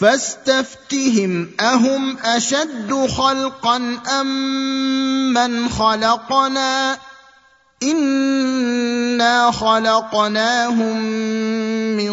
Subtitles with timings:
[0.00, 3.76] فاستفتهم أهم أشد خلقا
[4.20, 6.98] أم من خلقنا
[7.82, 11.02] إنا خلقناهم
[11.96, 12.10] من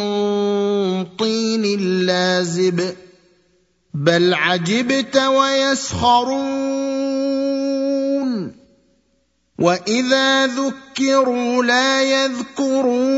[1.06, 2.96] طين لازب
[3.94, 6.38] بل عجبت ويسخرون
[9.60, 13.18] وإذا ذكروا لا يذكرون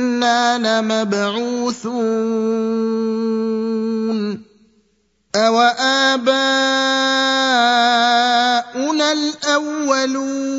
[0.57, 1.91] لمبعوثون
[5.35, 6.41] أوآباؤنا
[9.11, 10.51] الأولون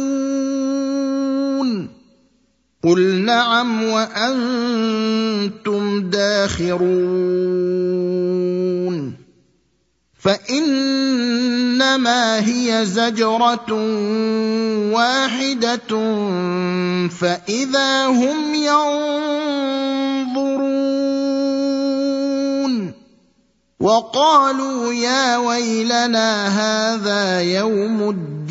[2.85, 5.21] قل نعم وأنتم
[6.11, 7.62] داخرون
[10.23, 12.15] فإنما
[12.47, 13.73] هي زجرة
[14.93, 15.91] واحدة
[17.09, 18.93] فإذا هم ينظرون.
[23.81, 28.43] وقالوا يا ويلنا هذا يوم الدين.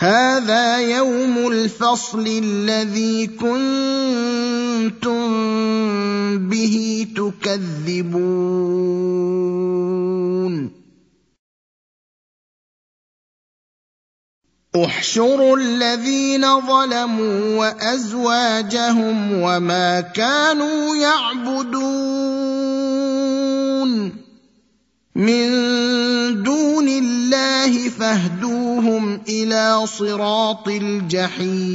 [0.00, 3.60] هذا يوم الفصل الذي كنتم
[6.48, 8.40] به تكذبون.
[14.84, 22.40] احشروا الذين ظلموا وأزواجهم وما كانوا يعبدون.
[25.16, 25.50] من
[26.42, 27.88] دون الله
[28.80, 31.70] فاهدوهم إلى صراط الجحيم.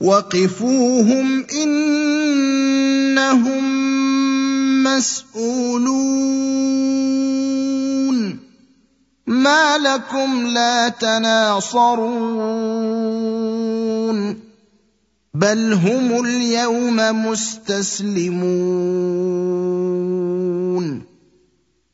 [0.00, 2.84] وقفوهم إنهم
[4.84, 5.96] مسئولون
[9.26, 12.06] ما لكم لا تناصرون.
[15.34, 18.56] بل هم اليوم مستسلمون.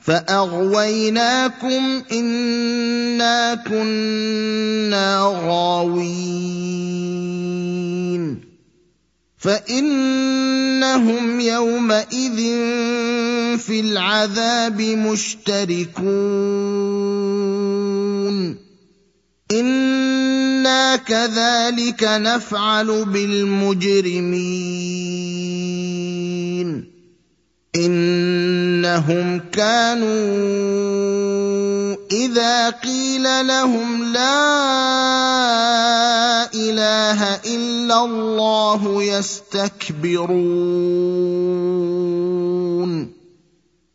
[0.00, 6.20] فاغويناكم انا كنا غاوين
[9.38, 12.36] فانهم يومئذ
[13.58, 16.00] في العذاب مشتركون
[19.52, 24.20] أنا كذلك نفعل بالمجرمين
[27.76, 30.10] إنهم كانوا
[32.12, 34.50] إذا قيل لهم لا
[36.54, 40.30] إله إلا الله يستكبرون.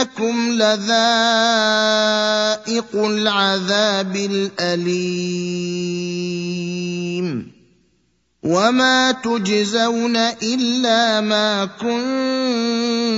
[0.00, 0.86] إنكم لذائق
[2.94, 5.20] العذاب الأليم.
[8.42, 11.64] وما تجزون إلا ما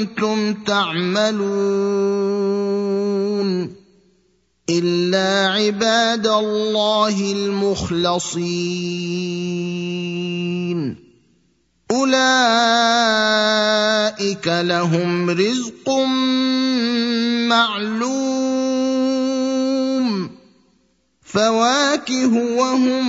[0.06, 1.42] كنتم تعملون.
[4.70, 7.92] إلا عباد الله المخلصين.
[11.92, 12.22] أولئك
[14.46, 15.90] لهم رزق
[17.48, 18.22] معلوم.
[21.22, 23.08] فواكه وهم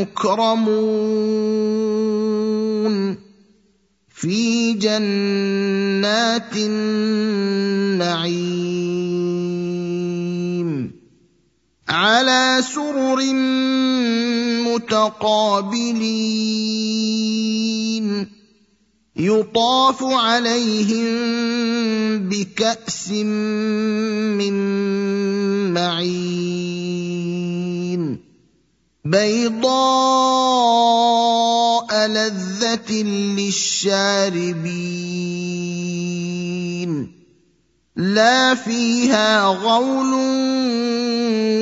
[0.00, 0.86] مكرمون.
[4.14, 7.06] في جنات النعيم.
[11.88, 13.20] على سرر
[14.76, 16.36] متقابلين
[19.16, 21.08] يطاف عليهم
[22.28, 24.52] بكأس من
[25.72, 26.56] معين.
[29.04, 29.66] بيضاء
[32.08, 32.92] لذة
[33.38, 33.96] للشاربين.
[37.96, 40.12] لا فيها غول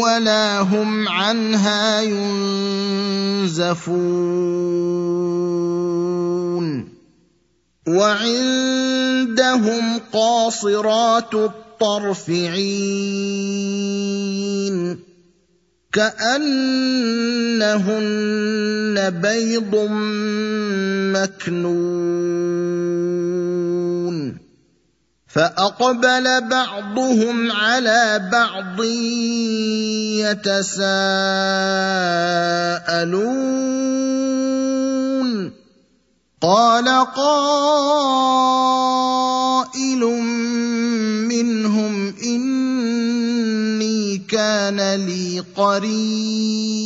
[0.02, 3.74] ولا هم عنها ينزفون.
[7.88, 9.20] وعندهم
[10.12, 13.54] قاصرات الطرف عين
[15.92, 16.70] كأنهن
[19.10, 19.74] بيض
[21.14, 22.03] مكنون.
[25.34, 28.84] فأقبل بعضهم على بعض
[30.22, 31.24] يتساءلون.
[36.42, 37.34] قال قائل
[41.28, 46.84] منهم إني كان لي قرين.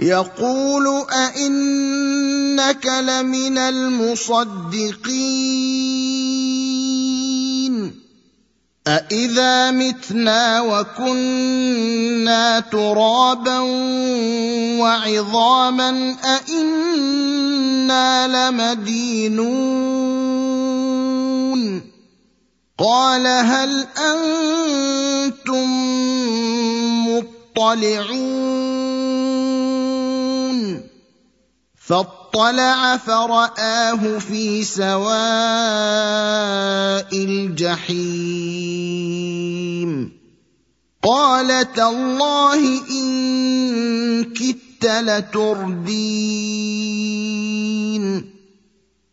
[0.00, 4.48] يقول أئنك لمن المصدقين
[8.86, 13.58] أإذا متنا وكنا ترابا
[14.78, 19.48] وعظاما أإنا لمدينون
[22.78, 25.68] قال هل أنتم
[27.08, 28.87] مطلعون
[31.88, 35.08] فاطلع فرآه في سواء
[37.12, 37.98] الجحيم.
[41.02, 45.78] قال تالله إن كدت لتردين.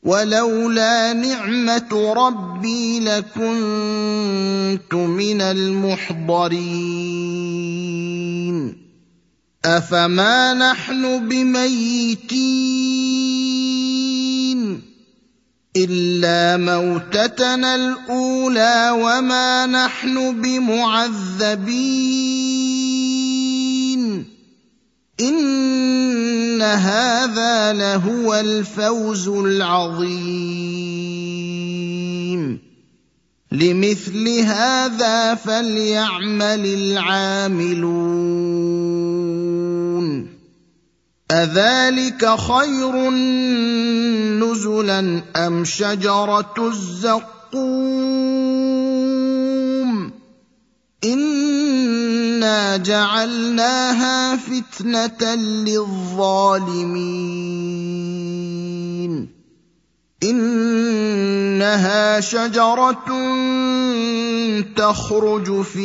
[0.04, 6.46] ولولا نعمة ربي لكنت من المحضرين.
[9.66, 12.66] افما نحن بميتين
[15.76, 21.66] الا موتتنا الاولى وما نحن بمعذبين
[25.20, 30.76] ان هذا لهو الفوز العظيم
[33.52, 38.36] لمثل هذا فليعمل العاملون
[41.32, 43.10] اذلك خير
[44.40, 48.06] نزلا ام شجره الزقوم
[51.04, 56.56] أنا جعلناها فتنه للظالمين
[60.30, 63.06] إنها شجرة
[64.76, 65.84] تخرج في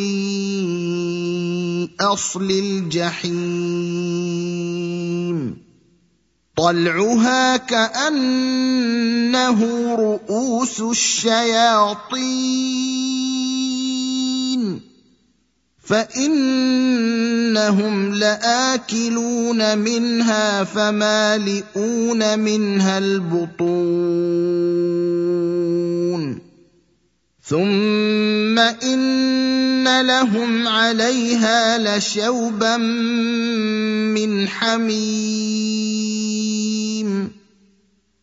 [2.00, 3.36] أصل الجحيم.
[6.56, 9.60] طلعها كأنه
[9.94, 12.60] رؤوس الشياطين.
[15.90, 23.99] فإنهم لآكلون منها فمالئون منها البطون.
[27.50, 35.00] ثم ان لهم عليها لشوبا من حميم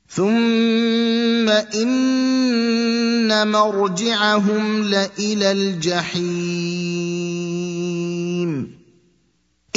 [0.10, 7.47] ثم ان مرجعهم لالى الجحيم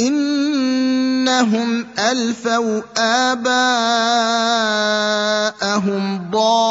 [0.07, 3.61] إنهم ألفوا آباءهم
[6.31, 6.61] ضالين.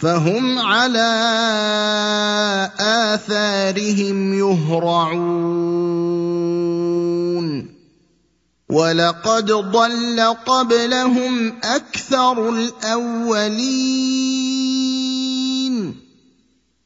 [0.00, 1.10] فهم على
[2.80, 5.64] آثارهم يهرعون.
[8.70, 14.34] ولقد ضل قبلهم أكثر الأولين.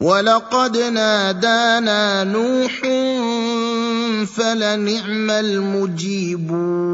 [0.00, 2.80] ولقد نادانا نوح
[4.26, 6.88] فلنعم المجيبون.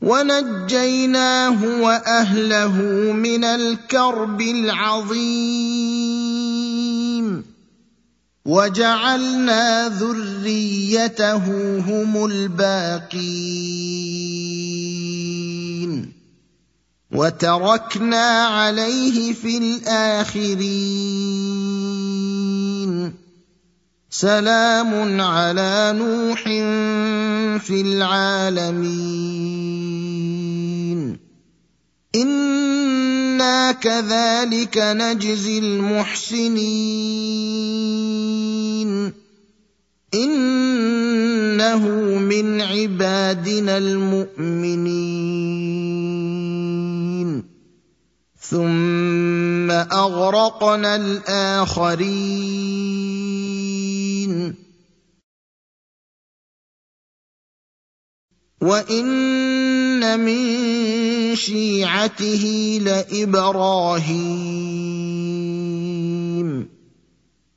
[0.00, 5.76] ونجيناه وأهله من الكرب العظيم.
[8.46, 11.36] وجعلنا ذريته
[11.78, 13.76] هم الباقين.
[17.16, 20.56] وتركنا عليه في الآخرين.
[24.10, 26.42] سلام على نوح
[27.64, 28.76] في العالمين.
[32.14, 36.66] إنا كذلك نجزي المحسنين.
[40.14, 46.15] إنه من عبادنا المؤمنين.
[48.40, 52.36] ثم اغرقنا الاخرين
[58.60, 62.44] وان من شيعته
[62.82, 64.56] لابراهيم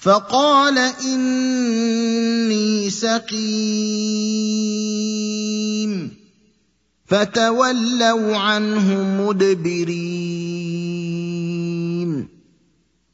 [0.00, 3.92] فقال اني سقيم
[7.06, 10.21] فتولوا عنه مدبرين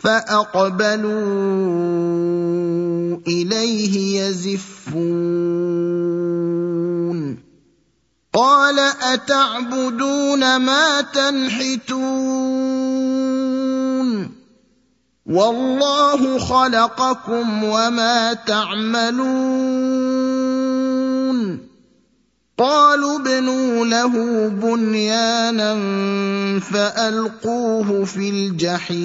[0.00, 1.10] فأقبلوا
[3.26, 5.60] إليه يزفون.
[8.32, 12.00] قال أتعبدون ما تنحتون؟
[15.26, 20.09] والله خلقكم وما تعملون.
[22.60, 24.12] قالوا ابنوا له
[24.48, 25.74] بنيانا
[26.60, 29.00] فألقوه في الجحيم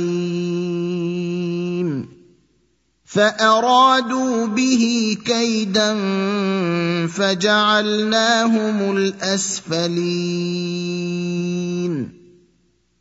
[3.06, 5.96] فأرادوا به كيدا
[7.08, 9.96] فجعلناهم الأسفلين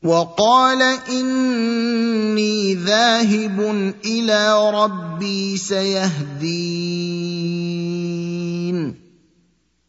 [0.03, 3.61] وقال إني ذاهب
[4.05, 6.95] إلى ربي سيهدين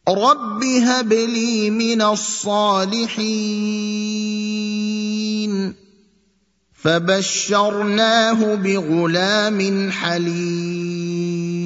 [0.08, 3.16] رب هب لي من الصالحين
[6.74, 11.65] فبشرناه بغلام حليم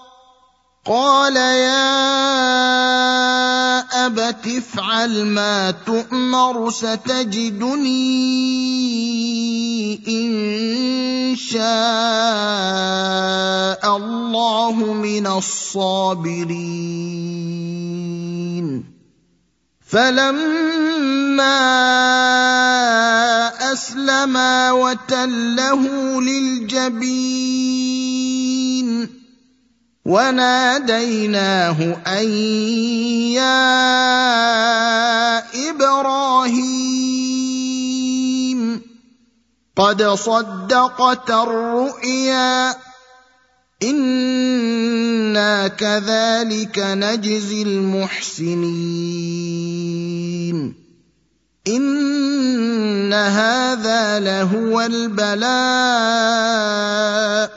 [0.85, 1.85] قال يا
[4.05, 8.01] ابت افعل ما تؤمر ستجدني
[10.07, 11.61] إن شاء
[13.97, 16.41] الله من الصابرين.
[19.85, 21.61] فلما
[23.73, 25.81] أسلما وتله
[26.21, 27.21] للجبين
[30.11, 32.27] وناديناه أن
[33.31, 33.79] يا
[35.69, 37.11] إبراهيم
[39.75, 42.75] قد صدقت الرؤيا
[43.83, 48.61] إنا كذلك نجزي المحسنين
[51.67, 55.41] ان هذا لهو البلاء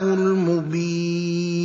[0.03, 1.55] المبين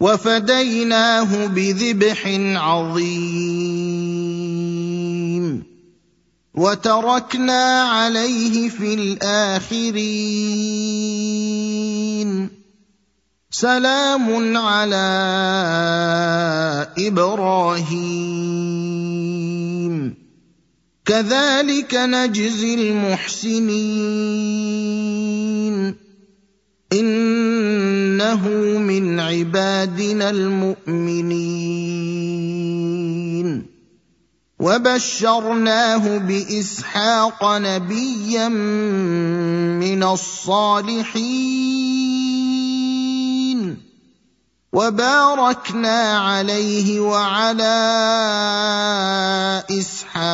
[0.00, 2.22] وفديناه بذبح
[2.56, 3.72] عظيم
[6.54, 10.52] وتركنا عليه في الاخرين
[13.50, 15.08] سلام على
[16.98, 18.91] إبراهيم
[21.04, 23.62] كذلك نجزي المحسنين.
[26.92, 31.82] إنه من عبادنا المؤمنين.
[34.60, 38.48] وبشرناه بإسحاق نبيا
[39.78, 41.71] من الصالحين.
[44.72, 47.78] وباركنا عليه وعلى
[49.68, 50.32] إسحاق.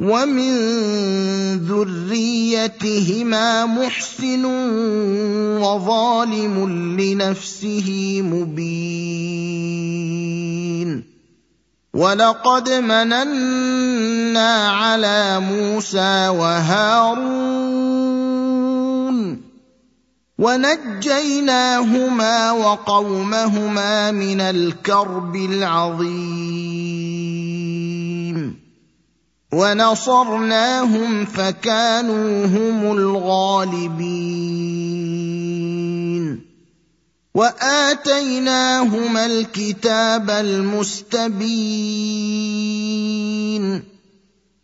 [0.00, 0.54] ومن
[1.66, 4.44] ذريتهما محسن
[5.58, 6.54] وظالم
[7.00, 9.94] لنفسه مبين.
[11.94, 18.23] ولقد مننا على موسى وهارون
[20.44, 26.64] ونجيناهما وقومهما من الكرب العظيم.
[29.52, 34.24] ونصرناهم فكانوا هم الغالبين.
[37.34, 41.44] وآتيناهما الكتاب المستبين.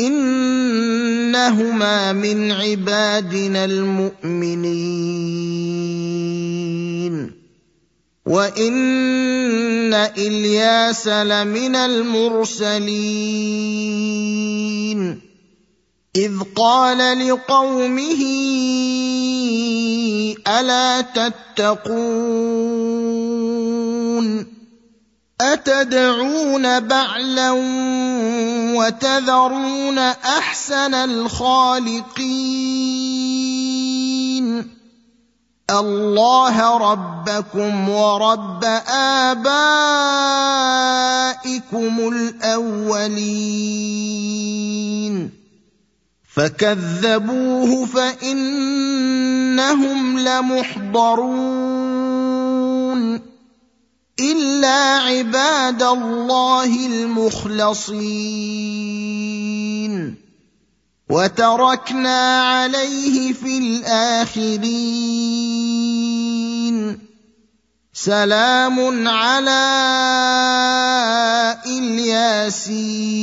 [0.00, 4.64] إنهما من عبادنا المؤمنين.
[8.26, 12.94] وإن إلياس لمن المرسلين.
[16.16, 18.22] إذ قال لقومه
[20.48, 21.74] ألا تتقون؟
[25.52, 27.50] أتدعون بعلا
[28.76, 32.44] وتذرون أحسن الخالقين؟
[35.70, 39.68] الله ربكم ورب آبائكم
[42.08, 43.04] الأولين.
[46.34, 48.58] فكذبوه فإنهم
[50.18, 51.34] لمحضرون.
[54.20, 57.94] إلا عباد الله المخلصين.
[61.10, 64.64] وتركنا عليه في الآخرين.
[67.94, 69.64] سلام على
[71.66, 73.14] إلياسين.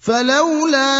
[0.00, 0.96] فلولا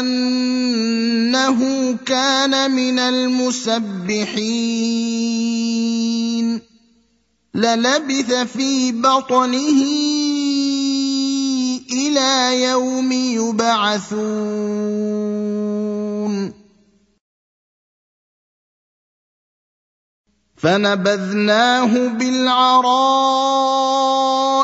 [0.00, 1.60] أنه
[2.06, 4.64] كان من المسبحين
[7.54, 9.82] للبث في بطنه
[11.92, 14.54] إلى يوم يبعثون.
[20.56, 23.74] فنبذناه بالعراء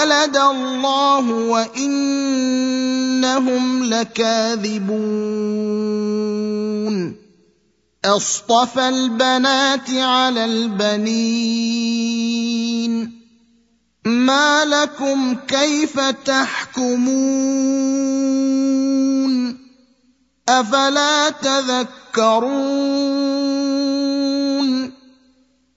[0.00, 2.04] ولد الله وإنهم
[3.84, 4.90] لكاذبون.
[8.04, 11.80] أصطفى البنات على البنين.
[14.04, 17.00] ما لكم كيف تحكمون؟
[20.48, 22.00] أفلا تذكرون؟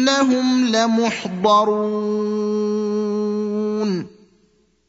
[0.00, 2.20] إنهم لمحضرون.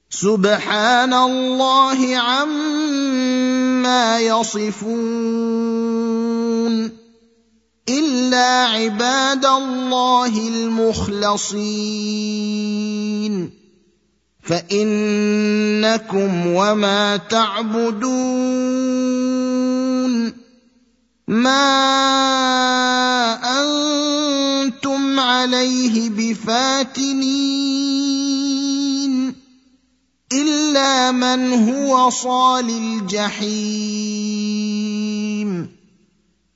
[0.10, 4.91] سبحان الله عما يصفون.
[7.89, 11.62] إلا عباد الله المخلصين.
[14.43, 18.02] فإنكم وما تعبدون.
[21.32, 21.63] ما
[23.39, 27.32] أنتم عليه بفاتنين
[30.34, 33.72] الا من هو صال الجحيم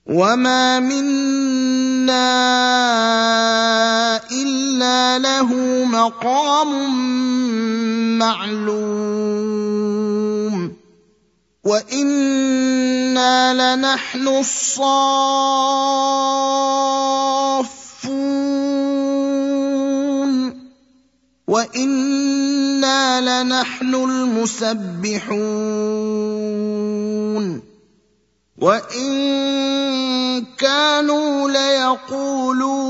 [0.05, 2.25] وما منا
[4.31, 5.49] الا له
[5.85, 6.71] مقام
[8.19, 9.34] معلوم
[11.65, 14.85] وأنا لنحن الصافون
[21.47, 25.25] وأنا لنحن المسبحون
[28.61, 32.85] وان كانوا ليقولون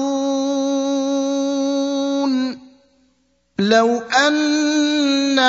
[3.59, 5.39] لو ان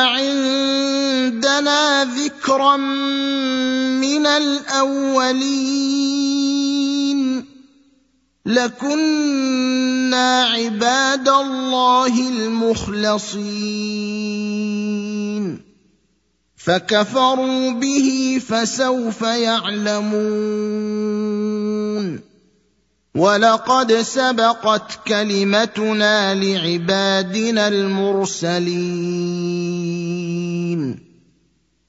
[1.26, 5.56] عندنا ذكرا من الأولين
[8.46, 13.26] لكنا عباد الله المخلصين
[16.56, 20.46] فكفروا به فسوف يعلمون
[23.14, 29.36] ولقد سبقت كلمتنا لعبادنا المرسلين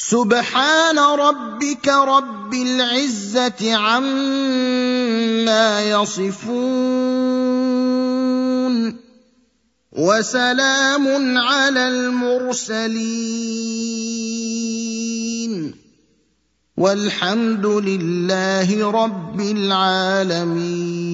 [0.00, 5.10] سبحان ربك رب العزة عما
[5.90, 6.40] يصفون
[9.92, 13.10] وسلام على المرسلين
[16.76, 21.10] والحمد لله رب العالمين